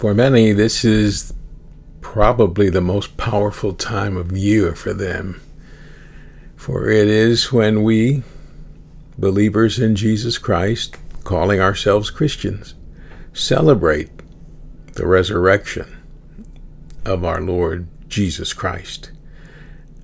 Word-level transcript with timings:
For 0.00 0.14
many, 0.14 0.52
this 0.52 0.82
is 0.82 1.34
probably 2.00 2.70
the 2.70 2.80
most 2.80 3.18
powerful 3.18 3.74
time 3.74 4.16
of 4.16 4.34
year 4.34 4.74
for 4.74 4.94
them. 4.94 5.42
For 6.56 6.88
it 6.88 7.06
is 7.06 7.52
when 7.52 7.82
we, 7.82 8.22
believers 9.18 9.78
in 9.78 9.94
Jesus 9.94 10.38
Christ, 10.38 10.96
calling 11.24 11.60
ourselves 11.60 12.08
Christians, 12.08 12.72
celebrate 13.34 14.08
the 14.94 15.06
resurrection 15.06 15.98
of 17.04 17.22
our 17.22 17.42
Lord 17.42 17.86
Jesus 18.08 18.54
Christ. 18.54 19.10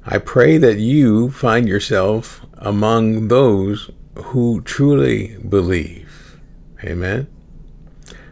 I 0.05 0.19
pray 0.19 0.59
that 0.59 0.77
you 0.77 1.31
find 1.31 1.67
yourself 1.67 2.45
among 2.59 3.29
those 3.29 3.91
who 4.15 4.61
truly 4.61 5.39
believe. 5.39 6.39
Amen. 6.85 7.29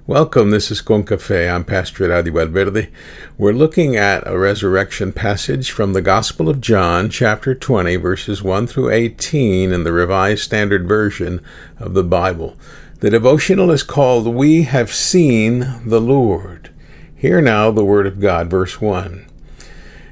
Welcome, 0.06 0.50
this 0.50 0.70
is 0.70 0.82
Con 0.82 1.04
Cafe. 1.04 1.48
I'm 1.48 1.64
Pastor 1.64 2.12
Adi 2.12 2.28
Valverde. 2.28 2.90
We're 3.38 3.54
looking 3.54 3.96
at 3.96 4.26
a 4.26 4.36
resurrection 4.36 5.14
passage 5.14 5.70
from 5.70 5.94
the 5.94 6.02
Gospel 6.02 6.50
of 6.50 6.60
John, 6.60 7.08
chapter 7.08 7.54
20, 7.54 7.96
verses 7.96 8.42
1 8.42 8.66
through 8.66 8.90
18 8.90 9.72
in 9.72 9.84
the 9.84 9.94
Revised 9.94 10.42
Standard 10.42 10.86
Version 10.86 11.42
of 11.78 11.94
the 11.94 12.04
Bible. 12.04 12.54
The 13.00 13.08
devotional 13.08 13.70
is 13.70 13.82
called 13.82 14.26
We 14.26 14.64
Have 14.64 14.92
Seen 14.92 15.80
the 15.86 16.02
Lord. 16.02 16.68
Hear 17.16 17.40
now 17.40 17.70
the 17.70 17.82
Word 17.82 18.06
of 18.06 18.20
God, 18.20 18.50
verse 18.50 18.82
1. 18.82 19.24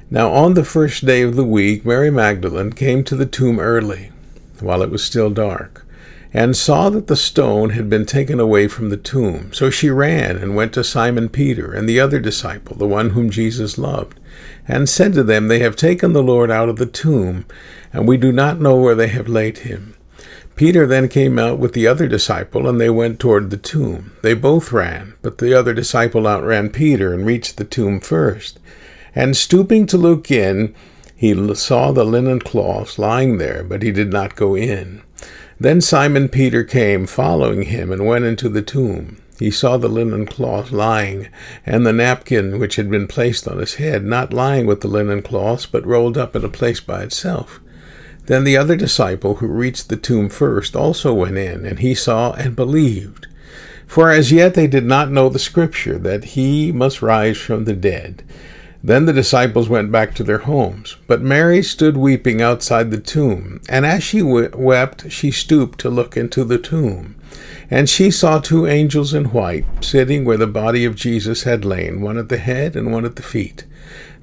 Now 0.09 0.31
on 0.31 0.55
the 0.55 0.65
first 0.65 1.05
day 1.05 1.21
of 1.21 1.35
the 1.35 1.45
week, 1.45 1.85
Mary 1.85 2.09
Magdalene 2.09 2.73
came 2.73 3.03
to 3.03 3.15
the 3.15 3.27
tomb 3.27 3.59
early, 3.59 4.09
while 4.59 4.81
it 4.81 4.89
was 4.89 5.03
still 5.03 5.29
dark 5.29 5.85
and 6.33 6.57
saw 6.57 6.89
that 6.89 7.07
the 7.07 7.15
stone 7.15 7.71
had 7.71 7.89
been 7.89 8.05
taken 8.05 8.39
away 8.39 8.67
from 8.67 8.89
the 8.89 8.97
tomb. 8.97 9.53
So 9.53 9.69
she 9.69 9.89
ran 9.89 10.37
and 10.37 10.55
went 10.55 10.73
to 10.73 10.83
Simon 10.83 11.29
Peter 11.29 11.71
and 11.71 11.87
the 11.87 11.99
other 11.99 12.19
disciple, 12.19 12.75
the 12.75 12.87
one 12.87 13.11
whom 13.11 13.29
Jesus 13.29 13.77
loved, 13.77 14.19
and 14.67 14.89
said 14.89 15.13
to 15.13 15.23
them, 15.23 15.47
They 15.47 15.59
have 15.59 15.75
taken 15.75 16.13
the 16.13 16.23
Lord 16.23 16.49
out 16.49 16.69
of 16.69 16.77
the 16.77 16.87
tomb, 16.87 17.45
and 17.91 18.07
we 18.07 18.17
do 18.17 18.31
not 18.31 18.59
know 18.59 18.75
where 18.75 18.95
they 18.95 19.09
have 19.09 19.27
laid 19.27 19.59
him. 19.59 19.95
Peter 20.55 20.85
then 20.85 21.07
came 21.07 21.37
out 21.37 21.59
with 21.59 21.73
the 21.73 21.87
other 21.87 22.07
disciple, 22.07 22.67
and 22.67 22.79
they 22.79 22.89
went 22.89 23.19
toward 23.19 23.49
the 23.49 23.57
tomb. 23.57 24.13
They 24.21 24.33
both 24.33 24.71
ran, 24.71 25.13
but 25.21 25.37
the 25.37 25.53
other 25.53 25.73
disciple 25.73 26.27
outran 26.27 26.69
Peter 26.69 27.13
and 27.13 27.25
reached 27.25 27.57
the 27.57 27.63
tomb 27.63 27.99
first. 27.99 28.59
And 29.15 29.37
stooping 29.37 29.85
to 29.87 29.97
look 29.97 30.31
in, 30.31 30.73
he 31.15 31.55
saw 31.55 31.91
the 31.91 32.03
linen 32.03 32.39
cloths 32.39 32.99
lying 32.99 33.37
there, 33.37 33.63
but 33.63 33.81
he 33.81 33.91
did 33.91 34.11
not 34.11 34.35
go 34.35 34.55
in. 34.55 35.01
Then 35.63 35.79
Simon 35.79 36.27
Peter 36.27 36.65
came, 36.65 37.05
following 37.05 37.61
him, 37.61 37.89
and 37.89 38.05
went 38.05 38.25
into 38.25 38.49
the 38.49 38.61
tomb. 38.61 39.21
He 39.39 39.49
saw 39.49 39.77
the 39.77 39.87
linen 39.87 40.25
cloth 40.25 40.73
lying, 40.73 41.29
and 41.65 41.85
the 41.85 41.93
napkin 41.93 42.59
which 42.59 42.75
had 42.75 42.91
been 42.91 43.07
placed 43.07 43.47
on 43.47 43.59
his 43.59 43.75
head, 43.75 44.03
not 44.03 44.33
lying 44.33 44.65
with 44.65 44.81
the 44.81 44.89
linen 44.89 45.21
cloths, 45.21 45.65
but 45.65 45.85
rolled 45.87 46.17
up 46.17 46.35
in 46.35 46.43
a 46.43 46.49
place 46.49 46.81
by 46.81 47.03
itself. 47.03 47.61
Then 48.25 48.43
the 48.43 48.57
other 48.57 48.75
disciple, 48.75 49.35
who 49.35 49.47
reached 49.47 49.87
the 49.87 49.95
tomb 49.95 50.27
first, 50.27 50.75
also 50.75 51.13
went 51.13 51.37
in, 51.37 51.65
and 51.65 51.79
he 51.79 51.95
saw 51.95 52.33
and 52.33 52.57
believed. 52.57 53.27
For 53.87 54.11
as 54.11 54.33
yet 54.33 54.55
they 54.55 54.67
did 54.67 54.83
not 54.83 55.11
know 55.11 55.29
the 55.29 55.39
Scripture, 55.39 55.97
that 55.97 56.25
he 56.35 56.73
must 56.73 57.01
rise 57.01 57.37
from 57.37 57.63
the 57.63 57.73
dead. 57.73 58.21
Then 58.85 59.05
the 59.05 59.13
disciples 59.13 59.69
went 59.69 59.93
back 59.93 60.13
to 60.15 60.23
their 60.23 60.39
homes. 60.39 60.97
But 61.07 61.21
Mary 61.21 61.63
stood 61.63 61.95
weeping 61.95 62.41
outside 62.41 62.91
the 62.91 62.99
tomb, 62.99 63.61
and 63.69 63.85
as 63.85 64.03
she 64.03 64.21
wept, 64.21 65.09
she 65.09 65.31
stooped 65.31 65.79
to 65.79 65.89
look 65.89 66.17
into 66.17 66.43
the 66.43 66.57
tomb. 66.57 67.15
And 67.71 67.89
she 67.89 68.11
saw 68.11 68.39
two 68.39 68.67
angels 68.67 69.13
in 69.13 69.31
white, 69.31 69.65
sitting 69.79 70.25
where 70.25 70.37
the 70.37 70.47
body 70.47 70.83
of 70.83 70.95
Jesus 70.95 71.43
had 71.43 71.63
lain, 71.63 72.01
one 72.01 72.17
at 72.17 72.27
the 72.27 72.37
head 72.37 72.75
and 72.75 72.91
one 72.91 73.05
at 73.05 73.15
the 73.15 73.23
feet. 73.23 73.63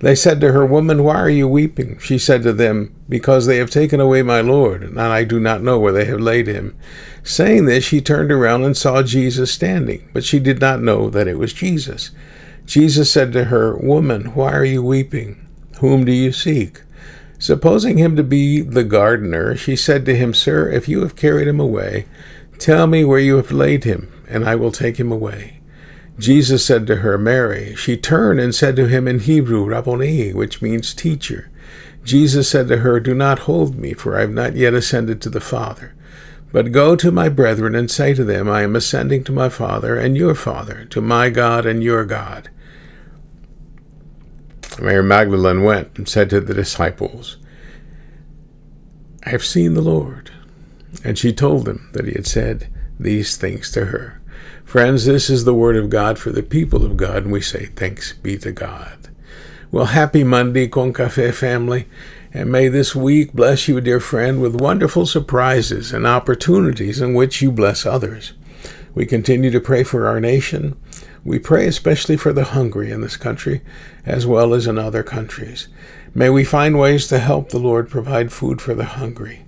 They 0.00 0.14
said 0.14 0.41
to 0.41 0.53
her, 0.53 0.64
Woman, 0.64 1.05
why 1.05 1.16
are 1.16 1.31
you 1.31 1.48
weeping? 1.48 1.98
She 1.98 2.19
said 2.19 2.42
to 2.42 2.53
them, 2.53 2.94
Because 3.08 3.47
they 3.47 3.56
have 3.56 3.70
taken 3.70 4.00
away 4.00 4.22
my 4.22 4.41
Lord, 4.41 4.83
and 4.83 5.00
I 5.00 5.25
do 5.25 5.41
not 5.41 5.62
know 5.62 5.78
where 5.78 5.92
they 5.92 6.06
have 6.06 6.21
laid 6.21 6.47
him. 6.47 6.77
Saying 7.22 7.65
this, 7.65 7.84
she 7.84 8.00
turned 8.00 8.31
around 8.31 8.65
and 8.65 8.77
saw 8.77 9.03
Jesus 9.03 9.50
standing, 9.53 10.09
but 10.12 10.25
she 10.25 10.38
did 10.38 10.60
not 10.60 10.82
know 10.82 11.10
that 11.10 11.28
it 11.28 11.38
was 11.38 11.53
Jesus. 11.53 12.10
Jesus 12.70 13.10
said 13.10 13.32
to 13.32 13.47
her, 13.47 13.76
Woman, 13.78 14.26
why 14.26 14.53
are 14.53 14.64
you 14.64 14.81
weeping? 14.81 15.44
Whom 15.81 16.04
do 16.04 16.12
you 16.12 16.31
seek? 16.31 16.82
Supposing 17.36 17.98
him 17.98 18.14
to 18.14 18.22
be 18.22 18.60
the 18.60 18.84
gardener, 18.84 19.56
she 19.56 19.75
said 19.75 20.06
to 20.06 20.14
him, 20.14 20.32
Sir, 20.32 20.70
if 20.70 20.88
you 20.88 21.00
have 21.00 21.16
carried 21.16 21.48
him 21.48 21.59
away, 21.59 22.06
tell 22.60 22.86
me 22.86 23.04
where 23.04 23.19
you 23.19 23.34
have 23.38 23.50
laid 23.50 23.82
him, 23.82 24.12
and 24.28 24.48
I 24.48 24.54
will 24.54 24.70
take 24.70 25.00
him 25.00 25.10
away. 25.10 25.59
Jesus 26.16 26.64
said 26.64 26.86
to 26.86 26.97
her, 26.98 27.19
Mary. 27.19 27.75
She 27.75 27.97
turned 27.97 28.38
and 28.38 28.54
said 28.54 28.76
to 28.76 28.86
him 28.86 29.09
in 29.09 29.19
Hebrew, 29.19 29.64
Rabboni, 29.64 30.32
which 30.32 30.62
means 30.62 30.94
teacher. 30.94 31.50
Jesus 32.04 32.48
said 32.48 32.69
to 32.69 32.76
her, 32.76 33.00
Do 33.00 33.16
not 33.16 33.41
hold 33.41 33.75
me, 33.75 33.94
for 33.94 34.16
I 34.16 34.20
have 34.20 34.30
not 34.30 34.54
yet 34.54 34.75
ascended 34.75 35.20
to 35.22 35.28
the 35.28 35.41
Father. 35.41 35.92
But 36.53 36.70
go 36.70 36.94
to 36.94 37.10
my 37.10 37.28
brethren 37.28 37.75
and 37.75 37.91
say 37.91 38.14
to 38.14 38.22
them, 38.22 38.48
I 38.48 38.62
am 38.62 38.76
ascending 38.76 39.25
to 39.25 39.32
my 39.32 39.48
Father 39.48 39.97
and 39.97 40.16
your 40.16 40.36
Father, 40.36 40.84
to 40.91 41.00
my 41.00 41.30
God 41.30 41.66
and 41.66 41.82
your 41.82 42.04
God. 42.04 42.48
Mary 44.80 45.02
Magdalene 45.02 45.62
went 45.62 45.96
and 45.96 46.08
said 46.08 46.30
to 46.30 46.41
the 46.41 46.54
disciples, 46.54 47.36
I 49.24 49.30
have 49.30 49.44
seen 49.44 49.74
the 49.74 49.82
Lord. 49.82 50.30
And 51.04 51.18
she 51.18 51.32
told 51.32 51.66
them 51.66 51.91
that 51.92 52.06
he 52.06 52.12
had 52.12 52.26
said 52.26 52.68
these 52.98 53.36
things 53.36 53.70
to 53.72 53.86
her. 53.86 54.20
Friends, 54.64 55.04
this 55.04 55.28
is 55.28 55.44
the 55.44 55.54
word 55.54 55.76
of 55.76 55.91
God 55.91 56.18
for 56.18 56.30
the 56.30 56.42
people 56.42 56.84
of 56.84 56.96
God, 56.96 57.24
and 57.24 57.32
we 57.32 57.41
say 57.41 57.66
thanks 57.66 58.12
be 58.12 58.38
to 58.38 58.52
God. 58.52 59.08
Well, 59.70 59.86
happy 59.86 60.24
Monday, 60.24 60.68
Con 60.68 60.92
Cafe 60.92 61.32
family, 61.32 61.86
and 62.32 62.50
may 62.50 62.68
this 62.68 62.94
week 62.94 63.32
bless 63.32 63.68
you, 63.68 63.80
dear 63.80 64.00
friend, 64.00 64.41
with 64.41 64.60
wonderful 64.60 65.06
surprises 65.06 65.92
and 65.92 66.06
opportunities 66.06 67.00
in 67.00 67.14
which 67.14 67.42
you 67.42 67.50
bless 67.50 67.84
others. 67.84 68.32
We 68.94 69.06
continue 69.06 69.50
to 69.50 69.60
pray 69.60 69.84
for 69.84 70.06
our 70.06 70.20
nation 70.20 70.76
we 71.25 71.38
pray 71.38 71.66
especially 71.66 72.16
for 72.16 72.32
the 72.32 72.44
hungry 72.44 72.91
in 72.91 73.00
this 73.00 73.16
country, 73.16 73.62
as 74.06 74.26
well 74.26 74.54
as 74.54 74.66
in 74.66 74.78
other 74.78 75.03
countries. 75.03 75.69
May 76.14 76.31
we 76.31 76.44
find 76.44 76.78
ways 76.78 77.06
to 77.08 77.19
help 77.19 77.50
the 77.50 77.58
Lord 77.58 77.88
provide 77.88 78.32
food 78.32 78.60
for 78.60 78.75
the 78.75 78.84
hungry. 78.84 79.44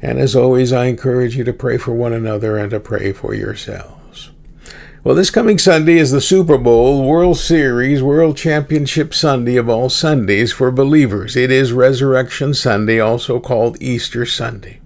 And 0.00 0.18
as 0.18 0.34
always, 0.34 0.72
I 0.72 0.86
encourage 0.86 1.36
you 1.36 1.44
to 1.44 1.52
pray 1.52 1.76
for 1.76 1.92
one 1.92 2.12
another 2.12 2.56
and 2.56 2.70
to 2.70 2.80
pray 2.80 3.12
for 3.12 3.34
yourselves. 3.34 4.30
Well, 5.02 5.14
this 5.14 5.30
coming 5.30 5.58
Sunday 5.58 5.96
is 5.96 6.10
the 6.10 6.20
Super 6.20 6.58
Bowl, 6.58 7.06
World 7.06 7.38
Series, 7.38 8.02
World 8.02 8.36
Championship 8.36 9.14
Sunday 9.14 9.56
of 9.56 9.68
all 9.68 9.88
Sundays 9.88 10.52
for 10.52 10.70
believers. 10.70 11.36
It 11.36 11.50
is 11.50 11.72
Resurrection 11.72 12.54
Sunday, 12.54 13.00
also 13.00 13.40
called 13.40 13.80
Easter 13.80 14.26
Sunday. 14.26 14.80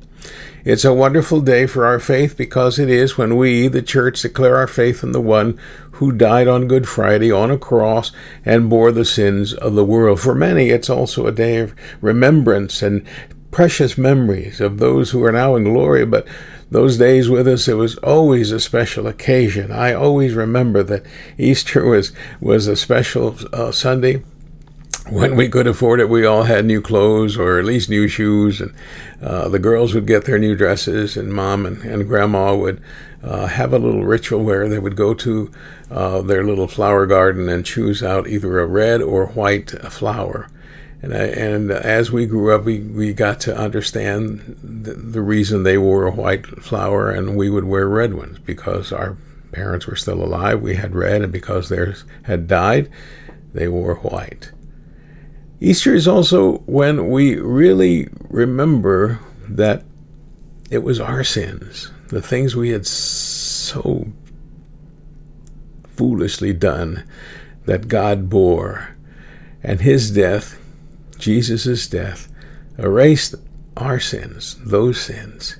It's 0.64 0.84
a 0.86 0.94
wonderful 0.94 1.42
day 1.42 1.66
for 1.66 1.84
our 1.84 2.00
faith 2.00 2.38
because 2.38 2.78
it 2.78 2.88
is 2.88 3.18
when 3.18 3.36
we, 3.36 3.68
the 3.68 3.82
church, 3.82 4.22
declare 4.22 4.56
our 4.56 4.66
faith 4.66 5.02
in 5.02 5.12
the 5.12 5.20
one 5.20 5.60
who 5.92 6.10
died 6.10 6.48
on 6.48 6.68
Good 6.68 6.88
Friday 6.88 7.30
on 7.30 7.50
a 7.50 7.58
cross 7.58 8.12
and 8.46 8.70
bore 8.70 8.90
the 8.90 9.04
sins 9.04 9.52
of 9.52 9.74
the 9.74 9.84
world. 9.84 10.20
For 10.20 10.34
many, 10.34 10.70
it's 10.70 10.88
also 10.88 11.26
a 11.26 11.32
day 11.32 11.58
of 11.58 11.74
remembrance 12.00 12.80
and 12.80 13.06
precious 13.50 13.98
memories 13.98 14.58
of 14.58 14.78
those 14.78 15.10
who 15.10 15.22
are 15.22 15.32
now 15.32 15.54
in 15.54 15.64
glory, 15.64 16.06
but 16.06 16.26
those 16.70 16.96
days 16.96 17.28
with 17.28 17.46
us, 17.46 17.68
it 17.68 17.74
was 17.74 17.96
always 17.98 18.50
a 18.50 18.58
special 18.58 19.06
occasion. 19.06 19.70
I 19.70 19.92
always 19.92 20.32
remember 20.32 20.82
that 20.84 21.04
Easter 21.36 21.84
was, 21.84 22.12
was 22.40 22.68
a 22.68 22.74
special 22.74 23.36
uh, 23.52 23.70
Sunday 23.70 24.24
when 25.08 25.36
we 25.36 25.48
could 25.48 25.66
afford 25.66 26.00
it, 26.00 26.08
we 26.08 26.24
all 26.24 26.44
had 26.44 26.64
new 26.64 26.80
clothes 26.80 27.36
or 27.36 27.58
at 27.58 27.64
least 27.64 27.90
new 27.90 28.08
shoes, 28.08 28.60
and 28.60 28.74
uh, 29.22 29.48
the 29.48 29.58
girls 29.58 29.94
would 29.94 30.06
get 30.06 30.24
their 30.24 30.38
new 30.38 30.56
dresses, 30.56 31.16
and 31.16 31.32
mom 31.32 31.66
and, 31.66 31.82
and 31.82 32.08
grandma 32.08 32.54
would 32.54 32.82
uh, 33.22 33.46
have 33.46 33.72
a 33.72 33.78
little 33.78 34.04
ritual 34.04 34.42
where 34.42 34.68
they 34.68 34.78
would 34.78 34.96
go 34.96 35.14
to 35.14 35.50
uh, 35.90 36.22
their 36.22 36.44
little 36.44 36.68
flower 36.68 37.06
garden 37.06 37.48
and 37.48 37.66
choose 37.66 38.02
out 38.02 38.28
either 38.28 38.58
a 38.58 38.66
red 38.66 39.02
or 39.02 39.26
white 39.28 39.70
flower. 39.92 40.48
And, 41.02 41.14
I, 41.14 41.24
and 41.24 41.70
as 41.70 42.10
we 42.10 42.24
grew 42.24 42.54
up, 42.54 42.64
we, 42.64 42.80
we 42.80 43.12
got 43.12 43.40
to 43.40 43.56
understand 43.56 44.58
the, 44.62 44.94
the 44.94 45.20
reason 45.20 45.62
they 45.62 45.76
wore 45.76 46.06
a 46.06 46.10
white 46.10 46.46
flower 46.62 47.10
and 47.10 47.36
we 47.36 47.50
would 47.50 47.64
wear 47.64 47.86
red 47.86 48.14
ones 48.14 48.38
because 48.38 48.90
our 48.90 49.18
parents 49.52 49.86
were 49.86 49.96
still 49.96 50.24
alive. 50.24 50.62
We 50.62 50.76
had 50.76 50.94
red, 50.94 51.20
and 51.20 51.30
because 51.30 51.68
theirs 51.68 52.04
had 52.22 52.48
died, 52.48 52.90
they 53.52 53.68
wore 53.68 53.96
white. 53.96 54.50
Easter 55.60 55.94
is 55.94 56.08
also 56.08 56.58
when 56.66 57.08
we 57.08 57.36
really 57.36 58.08
remember 58.28 59.20
that 59.48 59.84
it 60.70 60.78
was 60.78 61.00
our 61.00 61.24
sins, 61.24 61.90
the 62.08 62.22
things 62.22 62.56
we 62.56 62.70
had 62.70 62.86
so 62.86 64.06
foolishly 65.86 66.52
done, 66.52 67.04
that 67.66 67.88
God 67.88 68.28
bore. 68.28 68.96
And 69.62 69.80
his 69.80 70.10
death, 70.10 70.60
Jesus' 71.18 71.86
death, 71.86 72.30
erased 72.78 73.34
our 73.76 74.00
sins, 74.00 74.56
those 74.64 75.00
sins. 75.00 75.56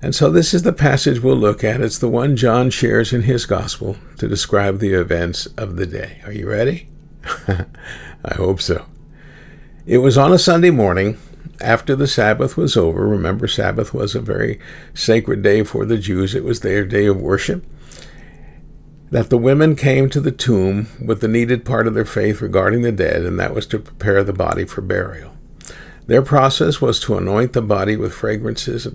And 0.00 0.14
so 0.14 0.30
this 0.30 0.52
is 0.52 0.62
the 0.62 0.72
passage 0.72 1.20
we'll 1.20 1.36
look 1.36 1.64
at. 1.64 1.80
It's 1.80 1.98
the 1.98 2.08
one 2.08 2.36
John 2.36 2.70
shares 2.70 3.12
in 3.12 3.22
his 3.22 3.46
gospel 3.46 3.96
to 4.18 4.28
describe 4.28 4.78
the 4.78 4.94
events 4.94 5.46
of 5.56 5.76
the 5.76 5.86
day. 5.86 6.20
Are 6.24 6.32
you 6.32 6.48
ready? 6.48 6.88
I 8.24 8.34
hope 8.34 8.60
so. 8.60 8.86
It 9.86 9.98
was 9.98 10.16
on 10.16 10.32
a 10.32 10.38
Sunday 10.38 10.70
morning 10.70 11.18
after 11.60 11.96
the 11.96 12.06
Sabbath 12.06 12.56
was 12.56 12.76
over. 12.76 13.06
Remember, 13.06 13.48
Sabbath 13.48 13.92
was 13.92 14.14
a 14.14 14.20
very 14.20 14.58
sacred 14.94 15.42
day 15.42 15.64
for 15.64 15.84
the 15.84 15.98
Jews, 15.98 16.34
it 16.34 16.44
was 16.44 16.60
their 16.60 16.84
day 16.84 17.06
of 17.06 17.20
worship. 17.20 17.64
That 19.10 19.28
the 19.28 19.38
women 19.38 19.76
came 19.76 20.08
to 20.10 20.20
the 20.20 20.32
tomb 20.32 20.86
with 21.04 21.20
the 21.20 21.28
needed 21.28 21.64
part 21.64 21.86
of 21.86 21.94
their 21.94 22.04
faith 22.04 22.40
regarding 22.40 22.82
the 22.82 22.92
dead, 22.92 23.24
and 23.24 23.38
that 23.38 23.54
was 23.54 23.66
to 23.66 23.78
prepare 23.78 24.24
the 24.24 24.32
body 24.32 24.64
for 24.64 24.80
burial. 24.80 25.34
Their 26.06 26.22
process 26.22 26.80
was 26.80 26.98
to 27.00 27.16
anoint 27.16 27.52
the 27.52 27.62
body 27.62 27.96
with 27.96 28.14
fragrances 28.14 28.88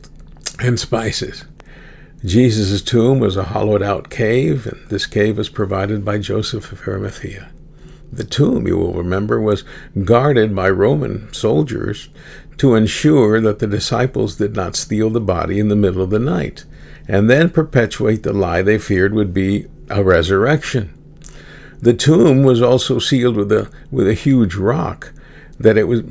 and 0.60 0.80
spices. 0.80 1.46
Jesus' 2.26 2.82
tomb 2.82 3.20
was 3.20 3.38
a 3.38 3.44
hollowed 3.44 3.84
out 3.84 4.10
cave, 4.10 4.66
and 4.66 4.90
this 4.90 5.06
cave 5.06 5.38
was 5.38 5.50
provided 5.50 6.04
by 6.04 6.18
Joseph 6.18 6.72
of 6.72 6.88
Arimathea. 6.88 7.50
The 8.12 8.24
tomb, 8.24 8.68
you 8.68 8.78
will 8.78 8.94
remember, 8.94 9.40
was 9.40 9.64
guarded 10.04 10.56
by 10.56 10.70
Roman 10.70 11.32
soldiers 11.34 12.10
to 12.58 12.76
ensure 12.76 13.40
that 13.42 13.60
the 13.60 13.68
disciples 13.68 14.38
did 14.38 14.56
not 14.56 14.76
steal 14.76 15.10
the 15.10 15.22
body 15.22 15.60
in 15.60 15.68
the 15.68 15.76
middle 15.76 16.02
of 16.02 16.10
the 16.10 16.20
night 16.20 16.66
and 17.08 17.30
then 17.30 17.50
perpetuate 17.50 18.24
the 18.24 18.34
lie 18.34 18.62
they 18.62 18.78
feared 18.78 19.14
would 19.14 19.34
be 19.34 19.66
a 19.90 20.04
resurrection. 20.04 20.94
The 21.80 21.94
tomb 21.94 22.44
was 22.44 22.62
also 22.62 23.00
sealed 23.00 23.38
with 23.38 23.52
a 23.52 23.70
with 23.92 24.08
a 24.08 24.14
huge 24.14 24.56
rock 24.56 25.14
that 25.60 25.78
it 25.78 25.88
was 25.88 26.04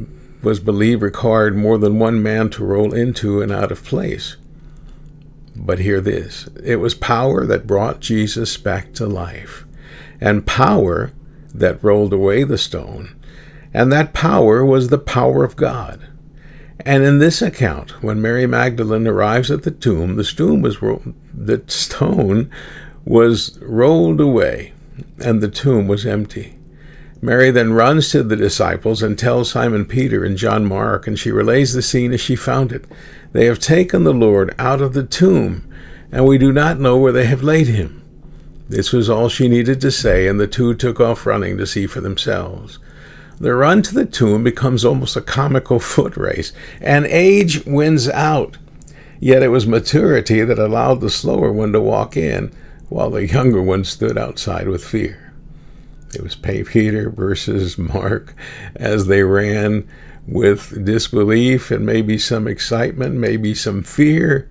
was 0.43 0.61
believed 0.61 1.03
required 1.03 1.57
more 1.57 1.77
than 1.77 1.99
one 1.99 2.23
man 2.23 2.51
to 2.51 2.65
roll 2.65 2.95
into 2.95 3.43
and 3.43 3.51
out 3.51 3.73
of 3.73 3.85
place. 3.85 4.37
But 5.55 5.81
hear 5.81 6.01
this 6.01 6.49
it 6.63 6.77
was 6.77 6.95
power 6.95 7.45
that 7.47 7.67
brought 7.67 8.01
Jesus 8.01 8.57
back 8.57 8.93
to 8.95 9.07
life, 9.07 9.67
and 10.21 10.47
power 10.47 11.13
that 11.59 11.83
rolled 11.83 12.13
away 12.13 12.45
the 12.45 12.59
stone, 12.59 13.17
and 13.73 13.93
that 13.93 14.13
power 14.13 14.65
was 14.65 14.89
the 14.89 14.99
power 14.99 15.45
of 15.45 15.57
God. 15.57 16.09
And 16.81 17.03
in 17.03 17.19
this 17.19 17.43
account, 17.43 18.03
when 18.03 18.23
Mary 18.23 18.47
Magdalene 18.47 19.07
arrives 19.07 19.51
at 19.51 19.63
the 19.63 19.71
tomb, 19.71 20.17
the 20.17 20.25
stone 20.25 20.63
was 20.63 20.81
ro- 20.83 21.15
the 21.35 21.63
stone 21.67 22.51
was 23.05 23.59
rolled 23.61 24.21
away, 24.21 24.73
and 25.19 25.41
the 25.41 25.51
tomb 25.51 25.89
was 25.89 26.07
empty. 26.07 26.59
Mary 27.23 27.51
then 27.51 27.73
runs 27.73 28.11
to 28.11 28.23
the 28.23 28.37
disciples 28.37 29.03
and 29.03 29.19
tells 29.19 29.51
Simon 29.51 29.85
Peter 29.85 30.25
and 30.25 30.37
John 30.37 30.65
Mark, 30.65 31.07
and 31.07 31.19
she 31.19 31.33
relays 31.33 31.73
the 31.73 31.83
scene 31.83 32.13
as 32.13 32.21
she 32.21 32.37
found 32.37 32.73
it. 32.73 32.85
They 33.33 33.47
have 33.47 33.59
taken 33.59 34.05
the 34.05 34.15
Lord 34.15 34.55
out 34.59 34.81
of 34.81 34.93
the 34.93 35.03
tomb, 35.03 35.69
and 36.13 36.27
we 36.27 36.39
do 36.39 36.53
not 36.53 36.79
know 36.79 36.97
where 36.99 37.13
they 37.13 37.27
have 37.27 37.43
laid 37.43 37.67
him. 37.69 38.03
This 38.69 38.93
was 38.93 39.09
all 39.09 39.29
she 39.29 39.49
needed 39.49 39.81
to 39.81 39.91
say, 39.91 40.27
and 40.27 40.41
the 40.41 40.47
two 40.47 40.75
took 40.75 41.01
off 41.01 41.27
running 41.27 41.57
to 41.59 41.67
see 41.67 41.87
for 41.87 42.01
themselves. 42.01 42.79
The 43.39 43.55
run 43.55 43.83
to 43.83 43.95
the 43.95 44.07
tomb 44.07 44.43
becomes 44.43 44.85
almost 44.85 45.17
a 45.17 45.21
comical 45.21 45.79
foot 45.81 46.17
race, 46.17 46.53
and 46.81 47.07
age 47.07 47.65
wins 47.65 48.09
out. 48.09 48.57
Yet 49.21 49.43
it 49.43 49.49
was 49.49 49.67
maturity 49.67 50.43
that 50.43 50.59
allowed 50.59 51.01
the 51.01 51.11
slower 51.11 51.53
one 51.53 51.73
to 51.73 51.81
walk 51.81 52.17
in, 52.17 52.53
while 52.89 53.11
the 53.11 53.27
younger 53.27 53.63
one 53.63 53.85
stood 53.85 54.19
outside 54.19 54.69
with 54.69 54.85
fear. 54.85 55.33
It 56.15 56.23
was 56.23 56.35
Peter 56.35 57.11
versus 57.11 57.79
Mark 57.79 58.35
as 58.75 59.07
they 59.07 59.23
ran 59.23 59.89
with 60.27 60.85
disbelief 60.85 61.71
and 61.71 61.87
maybe 61.87 62.19
some 62.19 62.49
excitement, 62.49 63.15
maybe 63.15 63.55
some 63.55 63.83
fear. 63.83 64.51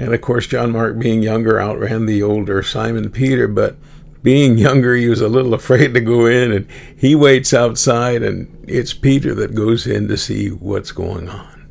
And 0.00 0.14
of 0.14 0.22
course, 0.22 0.46
John 0.46 0.72
Mark, 0.72 0.98
being 0.98 1.22
younger, 1.22 1.60
outran 1.60 2.06
the 2.06 2.22
older 2.22 2.62
Simon 2.62 3.10
Peter, 3.10 3.46
but 3.46 3.76
being 4.22 4.56
younger, 4.56 4.96
he 4.96 5.10
was 5.10 5.20
a 5.20 5.28
little 5.28 5.52
afraid 5.52 5.92
to 5.92 6.00
go 6.00 6.24
in, 6.24 6.52
and 6.52 6.66
he 6.96 7.14
waits 7.14 7.52
outside, 7.52 8.22
and 8.22 8.64
it's 8.66 8.94
Peter 8.94 9.34
that 9.34 9.54
goes 9.54 9.86
in 9.86 10.08
to 10.08 10.16
see 10.16 10.48
what's 10.48 10.90
going 10.90 11.28
on. 11.28 11.68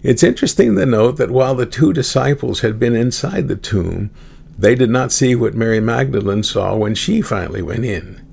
It's 0.00 0.22
interesting 0.22 0.76
to 0.76 0.86
note 0.86 1.16
that 1.16 1.32
while 1.32 1.56
the 1.56 1.66
two 1.66 1.92
disciples 1.92 2.60
had 2.60 2.78
been 2.78 2.94
inside 2.94 3.48
the 3.48 3.56
tomb, 3.56 4.12
they 4.56 4.76
did 4.76 4.90
not 4.90 5.10
see 5.10 5.34
what 5.34 5.54
Mary 5.54 5.80
Magdalene 5.80 6.44
saw 6.44 6.76
when 6.76 6.94
she 6.94 7.20
finally 7.20 7.62
went 7.62 7.84
in. 7.84 8.24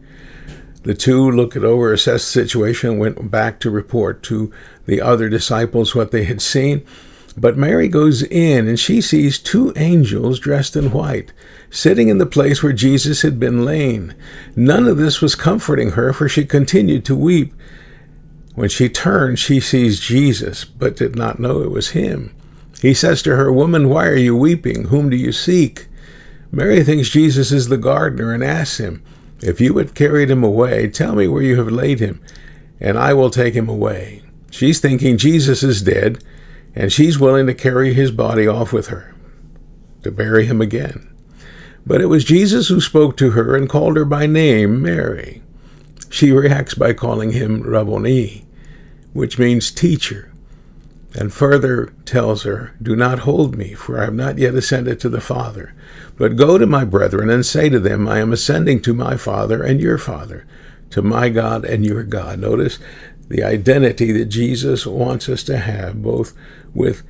The 0.83 0.93
two 0.93 1.31
looked 1.31 1.57
over, 1.57 1.91
assessed 1.91 2.31
the 2.35 2.43
situation, 2.43 2.91
and 2.91 2.99
went 2.99 3.31
back 3.31 3.59
to 3.61 3.71
report 3.71 4.21
to 4.23 4.53
the 4.85 5.01
other 5.01 5.27
disciples 5.27 5.95
what 5.95 6.11
they 6.11 6.25
had 6.25 6.39
seen. 6.39 6.85
But 7.37 7.57
Mary 7.57 7.87
goes 7.87 8.23
in 8.23 8.67
and 8.67 8.79
she 8.79 9.01
sees 9.01 9.37
two 9.37 9.73
angels 9.75 10.39
dressed 10.39 10.75
in 10.75 10.91
white 10.91 11.33
sitting 11.75 12.07
in 12.07 12.17
the 12.17 12.25
place 12.25 12.63
where 12.63 12.73
Jesus 12.73 13.21
had 13.21 13.39
been 13.39 13.65
lain. 13.65 14.15
None 14.55 14.87
of 14.87 14.97
this 14.97 15.21
was 15.21 15.35
comforting 15.35 15.91
her, 15.91 16.13
for 16.13 16.29
she 16.29 16.45
continued 16.45 17.03
to 17.05 17.15
weep. 17.15 17.53
When 18.55 18.69
she 18.69 18.87
turned, 18.87 19.39
she 19.39 19.59
sees 19.59 19.99
Jesus, 19.99 20.63
but 20.63 20.95
did 20.95 21.15
not 21.15 21.39
know 21.39 21.61
it 21.61 21.71
was 21.71 21.89
him. 21.89 22.33
He 22.81 22.93
says 22.93 23.21
to 23.23 23.35
her, 23.35 23.51
Woman, 23.51 23.89
why 23.89 24.07
are 24.07 24.15
you 24.15 24.35
weeping? 24.35 24.85
Whom 24.85 25.09
do 25.09 25.17
you 25.17 25.31
seek? 25.33 25.87
Mary 26.51 26.83
thinks 26.83 27.09
Jesus 27.09 27.51
is 27.51 27.67
the 27.67 27.77
gardener 27.77 28.31
and 28.31 28.43
asks 28.43 28.79
him, 28.79 29.03
If 29.41 29.59
you 29.59 29.77
had 29.77 29.95
carried 29.95 30.29
him 30.31 30.43
away, 30.43 30.87
tell 30.87 31.15
me 31.15 31.27
where 31.27 31.43
you 31.43 31.57
have 31.57 31.71
laid 31.71 31.99
him, 31.99 32.21
and 32.79 32.97
I 32.97 33.13
will 33.13 33.29
take 33.29 33.53
him 33.53 33.67
away. 33.67 34.21
She's 34.51 34.79
thinking 34.79 35.17
Jesus 35.17 35.63
is 35.63 35.81
dead, 35.81 36.23
and 36.75 36.91
she's 36.91 37.17
willing 37.17 37.47
to 37.47 37.53
carry 37.53 37.93
his 37.93 38.11
body 38.11 38.47
off 38.47 38.73
with 38.73 38.87
her 38.87 39.15
to 40.03 40.11
bury 40.11 40.45
him 40.45 40.61
again. 40.61 41.11
But 41.85 42.01
it 42.01 42.07
was 42.07 42.23
Jesus 42.23 42.67
who 42.67 42.79
spoke 42.79 43.17
to 43.17 43.31
her 43.31 43.55
and 43.55 43.69
called 43.69 43.97
her 43.97 44.05
by 44.05 44.27
name, 44.27 44.81
Mary. 44.81 45.41
She 46.09 46.31
reacts 46.31 46.75
by 46.75 46.93
calling 46.93 47.31
him 47.31 47.61
Rabboni, 47.61 48.45
which 49.13 49.39
means 49.39 49.71
teacher, 49.71 50.31
and 51.15 51.33
further 51.33 51.93
tells 52.05 52.43
her, 52.43 52.75
Do 52.81 52.95
not 52.95 53.19
hold 53.19 53.55
me, 53.55 53.73
for 53.73 53.99
I 53.99 54.05
have 54.05 54.13
not 54.13 54.37
yet 54.37 54.53
ascended 54.53 54.99
to 54.99 55.09
the 55.09 55.21
Father. 55.21 55.73
But 56.17 56.35
go 56.35 56.57
to 56.57 56.65
my 56.65 56.85
brethren 56.85 57.29
and 57.29 57.45
say 57.45 57.69
to 57.69 57.79
them, 57.79 58.07
I 58.07 58.19
am 58.19 58.31
ascending 58.31 58.81
to 58.83 58.93
my 58.93 59.17
Father 59.17 59.63
and 59.63 59.81
your 59.81 59.97
Father, 59.97 60.45
to 60.91 61.01
my 61.01 61.29
God 61.29 61.65
and 61.65 61.85
your 61.85 62.03
God. 62.03 62.39
Notice 62.39 62.79
the 63.27 63.43
identity 63.43 64.11
that 64.11 64.25
Jesus 64.25 64.85
wants 64.85 65.27
us 65.29 65.43
to 65.43 65.57
have, 65.57 66.01
both 66.01 66.33
with 66.73 67.03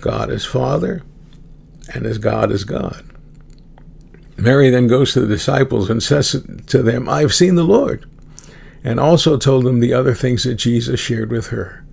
God 0.00 0.30
as 0.30 0.44
Father 0.44 1.02
and 1.92 2.06
as 2.06 2.18
God 2.18 2.52
as 2.52 2.64
God. 2.64 3.04
Mary 4.36 4.70
then 4.70 4.86
goes 4.86 5.12
to 5.12 5.20
the 5.20 5.26
disciples 5.26 5.88
and 5.88 6.02
says 6.02 6.32
to 6.66 6.82
them, 6.82 7.08
I 7.08 7.20
have 7.20 7.34
seen 7.34 7.54
the 7.54 7.64
Lord, 7.64 8.08
and 8.82 8.98
also 8.98 9.36
told 9.36 9.64
them 9.64 9.80
the 9.80 9.94
other 9.94 10.14
things 10.14 10.44
that 10.44 10.56
Jesus 10.56 11.00
shared 11.00 11.30
with 11.30 11.48
her. 11.48 11.84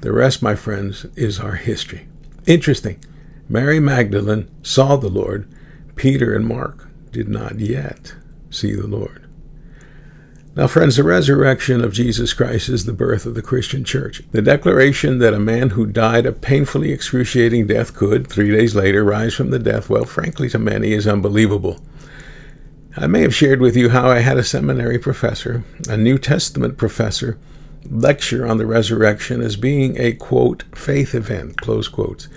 The 0.00 0.12
rest, 0.12 0.42
my 0.42 0.54
friends, 0.54 1.06
is 1.16 1.40
our 1.40 1.54
history. 1.54 2.08
Interesting. 2.46 3.02
Mary 3.48 3.80
Magdalene 3.80 4.50
saw 4.62 4.96
the 4.96 5.08
Lord. 5.08 5.48
Peter 5.96 6.34
and 6.34 6.46
Mark 6.46 6.88
did 7.10 7.28
not 7.28 7.60
yet 7.60 8.14
see 8.50 8.74
the 8.74 8.86
Lord. 8.86 9.28
Now, 10.54 10.66
friends, 10.66 10.96
the 10.96 11.02
resurrection 11.02 11.82
of 11.82 11.94
Jesus 11.94 12.34
Christ 12.34 12.68
is 12.68 12.84
the 12.84 12.92
birth 12.92 13.24
of 13.24 13.34
the 13.34 13.40
Christian 13.40 13.84
church. 13.84 14.22
The 14.32 14.42
declaration 14.42 15.16
that 15.18 15.32
a 15.32 15.38
man 15.38 15.70
who 15.70 15.86
died 15.86 16.26
a 16.26 16.32
painfully 16.32 16.92
excruciating 16.92 17.68
death 17.68 17.94
could, 17.94 18.26
three 18.26 18.50
days 18.50 18.74
later, 18.74 19.02
rise 19.02 19.32
from 19.32 19.48
the 19.48 19.58
death, 19.58 19.88
well, 19.88 20.04
frankly, 20.04 20.50
to 20.50 20.58
many, 20.58 20.92
is 20.92 21.06
unbelievable. 21.06 21.80
I 22.98 23.06
may 23.06 23.22
have 23.22 23.34
shared 23.34 23.62
with 23.62 23.74
you 23.74 23.88
how 23.88 24.10
I 24.10 24.18
had 24.18 24.36
a 24.36 24.44
seminary 24.44 24.98
professor, 24.98 25.64
a 25.88 25.96
New 25.96 26.18
Testament 26.18 26.76
professor, 26.76 27.38
lecture 27.88 28.46
on 28.46 28.58
the 28.58 28.66
resurrection 28.66 29.40
as 29.40 29.56
being 29.56 29.98
a, 29.98 30.12
quote, 30.12 30.64
faith 30.74 31.14
event, 31.14 31.62
close 31.62 31.88
quotes, 31.88 32.28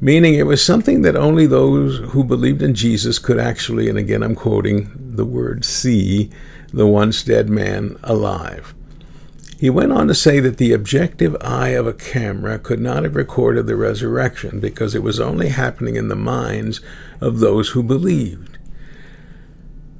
meaning 0.00 0.34
it 0.34 0.46
was 0.46 0.60
something 0.60 1.02
that 1.02 1.14
only 1.14 1.46
those 1.46 1.98
who 2.10 2.24
believed 2.24 2.62
in 2.62 2.74
Jesus 2.74 3.20
could 3.20 3.38
actually, 3.38 3.88
and 3.88 3.96
again 3.96 4.24
I'm 4.24 4.34
quoting 4.34 4.90
the 4.96 5.24
word 5.24 5.64
see, 5.64 6.30
the 6.72 6.86
once 6.86 7.22
dead 7.22 7.48
man 7.48 7.96
alive. 8.02 8.74
He 9.58 9.68
went 9.68 9.92
on 9.92 10.08
to 10.08 10.14
say 10.14 10.40
that 10.40 10.56
the 10.56 10.72
objective 10.72 11.36
eye 11.42 11.70
of 11.70 11.86
a 11.86 11.92
camera 11.92 12.58
could 12.58 12.80
not 12.80 13.02
have 13.02 13.14
recorded 13.14 13.66
the 13.66 13.76
resurrection 13.76 14.58
because 14.58 14.94
it 14.94 15.02
was 15.02 15.20
only 15.20 15.48
happening 15.48 15.96
in 15.96 16.08
the 16.08 16.16
minds 16.16 16.80
of 17.20 17.40
those 17.40 17.70
who 17.70 17.82
believed. 17.82 18.56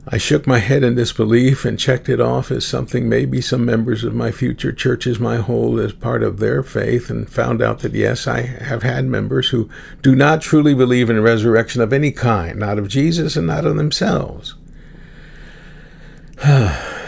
I 0.08 0.16
shook 0.16 0.46
my 0.46 0.60
head 0.60 0.82
in 0.82 0.94
disbelief 0.94 1.66
and 1.66 1.78
checked 1.78 2.08
it 2.08 2.22
off 2.22 2.50
as 2.50 2.66
something 2.66 3.06
maybe 3.06 3.42
some 3.42 3.66
members 3.66 4.02
of 4.02 4.14
my 4.14 4.30
future 4.30 4.72
churches 4.72 5.20
might 5.20 5.42
hold 5.42 5.78
as 5.78 5.92
part 5.92 6.22
of 6.22 6.38
their 6.38 6.62
faith 6.62 7.10
and 7.10 7.30
found 7.30 7.60
out 7.60 7.80
that 7.80 7.92
yes, 7.92 8.26
I 8.26 8.40
have 8.40 8.82
had 8.82 9.04
members 9.04 9.50
who 9.50 9.68
do 10.00 10.16
not 10.16 10.40
truly 10.40 10.74
believe 10.74 11.10
in 11.10 11.18
a 11.18 11.22
resurrection 11.22 11.82
of 11.82 11.92
any 11.92 12.12
kind, 12.12 12.58
not 12.58 12.78
of 12.78 12.88
Jesus 12.88 13.36
and 13.36 13.46
not 13.46 13.66
of 13.66 13.76
themselves. 13.76 14.54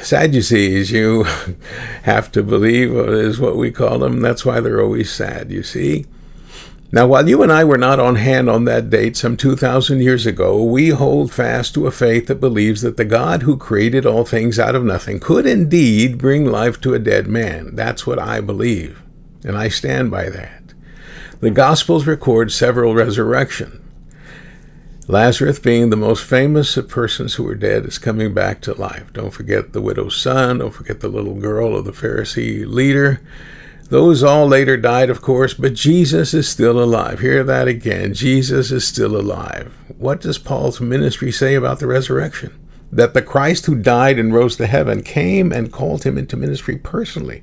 Sadducees, 0.02 0.90
you 0.90 1.24
have 2.02 2.32
to 2.32 2.42
believe, 2.42 2.92
is 2.94 3.38
what 3.38 3.56
we 3.56 3.70
call 3.70 4.00
them. 4.00 4.20
That's 4.20 4.44
why 4.44 4.60
they're 4.60 4.82
always 4.82 5.10
sad, 5.10 5.50
you 5.50 5.62
see. 5.62 6.06
Now, 6.94 7.06
while 7.06 7.26
you 7.26 7.42
and 7.42 7.50
I 7.50 7.64
were 7.64 7.78
not 7.78 7.98
on 7.98 8.16
hand 8.16 8.50
on 8.50 8.66
that 8.66 8.90
date 8.90 9.16
some 9.16 9.38
2,000 9.38 10.02
years 10.02 10.26
ago, 10.26 10.62
we 10.62 10.90
hold 10.90 11.32
fast 11.32 11.72
to 11.74 11.86
a 11.86 11.90
faith 11.90 12.26
that 12.26 12.34
believes 12.40 12.82
that 12.82 12.98
the 12.98 13.06
God 13.06 13.42
who 13.42 13.56
created 13.56 14.04
all 14.04 14.26
things 14.26 14.58
out 14.58 14.74
of 14.74 14.84
nothing 14.84 15.18
could 15.18 15.46
indeed 15.46 16.18
bring 16.18 16.44
life 16.44 16.78
to 16.82 16.92
a 16.92 16.98
dead 16.98 17.26
man. 17.26 17.74
That's 17.74 18.06
what 18.06 18.18
I 18.18 18.42
believe, 18.42 19.02
and 19.42 19.56
I 19.56 19.68
stand 19.68 20.10
by 20.10 20.28
that. 20.28 20.74
The 21.40 21.50
Gospels 21.50 22.06
record 22.06 22.52
several 22.52 22.94
resurrections. 22.94 23.81
Lazarus, 25.08 25.58
being 25.58 25.90
the 25.90 25.96
most 25.96 26.22
famous 26.22 26.76
of 26.76 26.88
persons 26.88 27.34
who 27.34 27.42
were 27.42 27.56
dead, 27.56 27.84
is 27.86 27.98
coming 27.98 28.32
back 28.32 28.60
to 28.60 28.74
life. 28.74 29.12
Don't 29.12 29.32
forget 29.32 29.72
the 29.72 29.80
widow's 29.80 30.16
son. 30.16 30.58
Don't 30.58 30.70
forget 30.70 31.00
the 31.00 31.08
little 31.08 31.34
girl 31.34 31.76
of 31.76 31.84
the 31.84 31.92
Pharisee 31.92 32.64
leader. 32.64 33.20
Those 33.88 34.22
all 34.22 34.46
later 34.46 34.76
died, 34.76 35.10
of 35.10 35.20
course, 35.20 35.54
but 35.54 35.74
Jesus 35.74 36.32
is 36.32 36.48
still 36.48 36.80
alive. 36.80 37.18
Hear 37.18 37.42
that 37.42 37.66
again. 37.66 38.14
Jesus 38.14 38.70
is 38.70 38.86
still 38.86 39.16
alive. 39.16 39.74
What 39.98 40.20
does 40.20 40.38
Paul's 40.38 40.80
ministry 40.80 41.32
say 41.32 41.56
about 41.56 41.80
the 41.80 41.88
resurrection? 41.88 42.56
That 42.92 43.12
the 43.12 43.22
Christ 43.22 43.66
who 43.66 43.74
died 43.74 44.20
and 44.20 44.32
rose 44.32 44.54
to 44.56 44.68
heaven 44.68 45.02
came 45.02 45.50
and 45.50 45.72
called 45.72 46.04
him 46.04 46.16
into 46.16 46.36
ministry 46.36 46.76
personally 46.76 47.42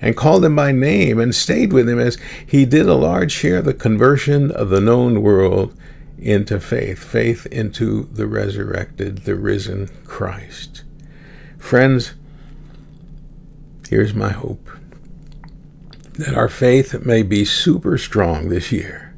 and 0.00 0.16
called 0.16 0.44
him 0.44 0.54
by 0.54 0.70
name 0.70 1.18
and 1.18 1.34
stayed 1.34 1.72
with 1.72 1.88
him 1.88 1.98
as 1.98 2.16
he 2.46 2.64
did 2.64 2.86
a 2.86 2.94
large 2.94 3.32
share 3.32 3.58
of 3.58 3.64
the 3.64 3.74
conversion 3.74 4.52
of 4.52 4.68
the 4.68 4.80
known 4.80 5.20
world 5.20 5.76
into 6.22 6.60
faith, 6.60 7.02
faith 7.02 7.46
into 7.46 8.04
the 8.04 8.26
resurrected, 8.26 9.18
the 9.18 9.34
risen 9.34 9.88
Christ. 10.04 10.84
Friends, 11.58 12.14
here's 13.88 14.14
my 14.14 14.30
hope 14.30 14.70
that 16.14 16.34
our 16.34 16.48
faith 16.48 17.04
may 17.06 17.22
be 17.22 17.44
super 17.44 17.96
strong 17.96 18.48
this 18.48 18.70
year, 18.70 19.14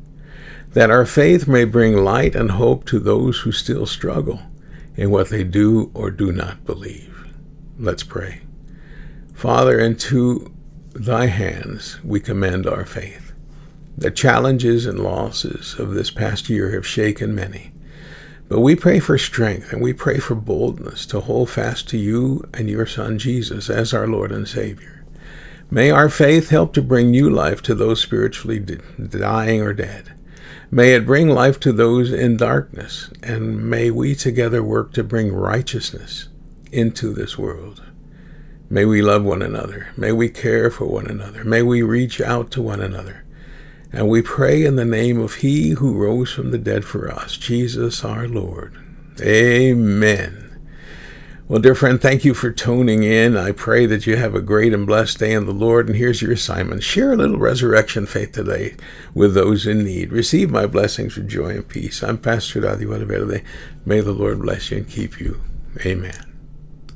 that 0.73 0.91
our 0.91 1.05
faith 1.05 1.49
may 1.49 1.65
bring 1.65 1.97
light 1.97 2.35
and 2.35 2.53
hope 2.53 2.85
to 2.87 2.99
those 2.99 3.41
who 3.41 3.53
still 3.53 3.85
struggle 3.85 4.41
in 4.97 5.11
what 5.11 5.29
they 5.29 5.43
do 5.43 5.91
or 5.93 6.11
do 6.11 6.31
not 6.31 6.65
believe. 6.65 7.27
Let's 7.79 8.05
pray. 8.05 8.43
Father, 9.33 9.79
into 9.81 10.55
thy 10.95 11.27
hands 11.27 11.99
we 12.05 12.21
commend 12.21 12.67
our 12.67 12.87
faith. 12.87 13.24
The 13.97 14.11
challenges 14.11 14.87
and 14.87 14.99
losses 14.99 15.79
of 15.79 15.95
this 15.95 16.11
past 16.11 16.49
year 16.51 16.73
have 16.73 16.87
shaken 16.87 17.35
many. 17.35 17.73
But 18.49 18.61
we 18.61 18.75
pray 18.77 19.01
for 19.01 19.17
strength 19.17 19.73
and 19.73 19.81
we 19.81 19.93
pray 19.93 20.19
for 20.19 20.35
boldness 20.35 21.07
to 21.07 21.21
hold 21.21 21.49
fast 21.49 21.89
to 21.91 21.99
you 21.99 22.45
and 22.53 22.69
your 22.69 22.87
Son 22.87 23.19
Jesus 23.19 23.71
as 23.71 23.95
our 23.95 24.07
Lord 24.07 24.33
and 24.33 24.47
Savior. 24.47 25.05
May 25.71 25.91
our 25.91 26.09
faith 26.09 26.51
help 26.51 26.73
to 26.75 26.83
bring 26.83 27.11
new 27.11 27.31
life 27.31 27.63
to 27.63 27.75
those 27.75 28.01
spiritually 28.01 28.59
dying 28.59 29.63
or 29.63 29.73
dead. 29.73 30.13
May 30.71 30.95
it 30.95 31.07
bring 31.07 31.29
life 31.29 31.59
to 31.61 31.73
those 31.73 32.13
in 32.13 32.37
darkness, 32.37 33.11
and 33.23 33.69
may 33.69 33.91
we 33.91 34.15
together 34.15 34.63
work 34.63 34.93
to 34.95 35.05
bring 35.05 35.33
righteousness 35.33 36.29
into 36.71 37.13
this 37.13 37.39
world. 37.39 37.83
May 38.69 38.85
we 38.85 39.03
love 39.03 39.25
one 39.25 39.43
another. 39.43 39.89
May 39.97 40.13
we 40.13 40.29
care 40.29 40.71
for 40.71 40.87
one 40.87 41.07
another. 41.07 41.45
May 41.45 41.63
we 41.63 41.83
reach 41.83 42.21
out 42.21 42.51
to 42.53 42.63
one 42.63 42.81
another. 42.81 43.24
And 43.95 44.09
we 44.09 44.23
pray 44.23 44.65
in 44.65 44.75
the 44.75 44.85
name 44.85 45.21
of 45.21 45.37
He 45.37 45.71
who 45.71 45.95
rose 45.95 46.33
from 46.33 46.51
the 46.51 46.59
dead 46.59 46.85
for 46.85 47.09
us, 47.09 47.37
Jesus 47.37 48.05
our 48.05 48.27
Lord. 48.27 48.77
Amen. 49.21 50.45
Well, 51.47 51.61
dear 51.61 51.77
friend, 51.77 52.01
thank 52.01 52.25
you 52.25 52.35
for 52.35 52.51
tuning 52.51 53.05
in. 53.05 53.37
I 53.37 53.53
pray 53.53 53.87
that 53.87 54.05
you 54.07 54.17
have 54.17 54.35
a 54.35 54.41
great 54.41 54.73
and 54.73 54.85
blessed 54.85 55.21
day 55.21 55.33
in 55.33 55.47
the 55.47 55.53
Lord. 55.53 55.87
And 55.87 55.97
here's 55.97 56.23
your 56.23 56.33
assignment 56.33 56.83
share 56.83 57.13
a 57.13 57.17
little 57.17 57.39
resurrection 57.39 58.07
faith 58.07 58.33
today 58.33 58.75
with 59.15 59.35
those 59.35 59.65
in 59.65 59.85
need. 59.85 60.11
Receive 60.11 60.51
my 60.51 60.67
blessings 60.67 61.17
with 61.17 61.29
joy 61.29 61.51
and 61.51 61.69
peace. 61.69 62.03
I'm 62.03 62.19
Pastor 62.19 62.63
Dadi 62.63 62.87
Verde. 62.87 63.45
May 63.85 64.01
the 64.01 64.13
Lord 64.13 64.41
bless 64.41 64.73
you 64.73 64.79
and 64.79 64.89
keep 64.89 65.21
you. 65.21 65.41
Amen. 65.87 66.34